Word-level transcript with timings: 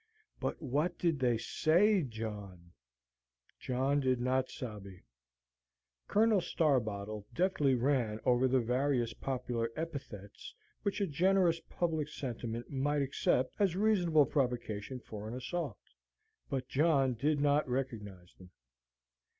"But 0.39 0.59
what 0.59 0.97
did 0.97 1.19
they 1.19 1.37
SAY, 1.37 2.01
John?" 2.01 2.71
John 3.59 3.99
did 3.99 4.19
not 4.19 4.49
sabe. 4.49 5.03
Colonel 6.07 6.41
Starbottle 6.41 7.27
deftly 7.35 7.75
ran 7.75 8.19
over 8.25 8.47
the 8.47 8.61
various 8.61 9.13
popular 9.13 9.69
epithets 9.75 10.55
which 10.81 11.01
a 11.01 11.05
generous 11.05 11.59
public 11.69 12.07
sentiment 12.07 12.71
might 12.71 13.03
accept 13.03 13.53
as 13.59 13.75
reasonable 13.75 14.25
provocation 14.25 14.99
for 15.01 15.27
an 15.27 15.35
assault. 15.35 15.77
But 16.49 16.67
John 16.67 17.13
did 17.13 17.39
not 17.39 17.69
recognize 17.69 18.33
them. 18.39 18.49